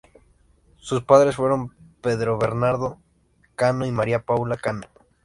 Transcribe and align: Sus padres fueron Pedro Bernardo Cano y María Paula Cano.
Sus 0.79 1.03
padres 1.03 1.35
fueron 1.35 1.75
Pedro 2.01 2.35
Bernardo 2.39 2.97
Cano 3.55 3.85
y 3.85 3.91
María 3.91 4.23
Paula 4.25 4.57
Cano. 4.57 4.81